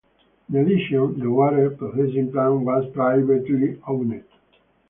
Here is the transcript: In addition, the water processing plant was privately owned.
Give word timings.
In 0.49 0.55
addition, 0.55 1.19
the 1.19 1.29
water 1.29 1.69
processing 1.69 2.31
plant 2.31 2.61
was 2.61 2.89
privately 2.91 3.79
owned. 3.87 4.23